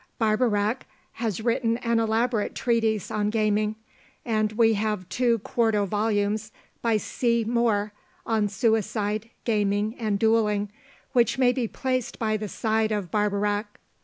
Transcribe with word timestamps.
Barbeyrac 0.19 0.87
has 1.11 1.41
written 1.41 1.77
an 1.77 1.99
elaborate 1.99 2.55
treatise 2.55 3.11
on 3.11 3.29
gaming, 3.29 3.75
and 4.25 4.51
we 4.53 4.73
have 4.73 5.07
two 5.09 5.37
quarto 5.37 5.85
volumes, 5.85 6.51
by 6.81 6.97
C. 6.97 7.43
Moore, 7.47 7.93
on 8.25 8.47
suicide, 8.49 9.29
gaming, 9.45 9.95
and 9.99 10.17
duelling, 10.17 10.71
which 11.13 11.37
may 11.37 11.51
be 11.51 11.67
placed 11.67 12.17
by 12.17 12.35
the 12.35 12.49
side 12.49 12.91
of 12.91 13.11
Barbeyrac. 13.11 13.77